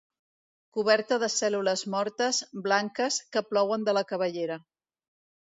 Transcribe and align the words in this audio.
Coberta 0.77 1.19
de 1.23 1.29
cèl·lules 1.33 1.83
mortes, 1.95 2.41
blanques, 2.69 3.21
que 3.37 3.47
plouen 3.51 3.89
de 3.91 3.99
la 3.99 4.07
cabellera. 4.15 4.61